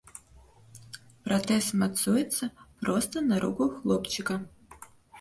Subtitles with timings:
[1.27, 2.51] Пратэз мацуецца
[2.81, 4.35] проста на руку хлопчыка.